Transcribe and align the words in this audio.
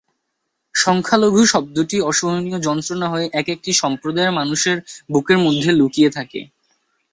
সংখ্যালঘু 0.75 1.41
শব্দটি 1.53 1.97
অসহনীয় 2.01 2.59
যন্ত্রণা 2.61 3.07
হয়ে 3.09 3.27
এক-একটি 3.33 3.71
সম্প্রদায়ের 3.81 4.37
মানুষের 4.39 4.77
বুকের 5.09 5.37
মধ্যে 5.45 5.69
লুকিয়ে 5.79 6.09
থাকে। 6.09 6.39